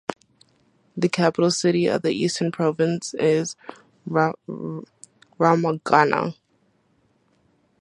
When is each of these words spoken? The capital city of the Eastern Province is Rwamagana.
The 0.97 1.09
capital 1.09 1.51
city 1.51 1.85
of 1.85 2.01
the 2.01 2.09
Eastern 2.11 2.51
Province 2.51 3.13
is 3.19 3.55
Rwamagana. 4.09 6.33